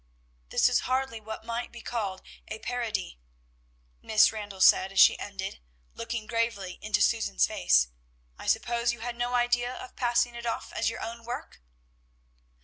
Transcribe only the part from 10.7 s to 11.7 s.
as your own work?"